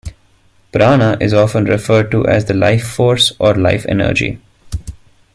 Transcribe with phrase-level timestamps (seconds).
[0.73, 4.41] Prana is often referred to as the "life force" or "life energy".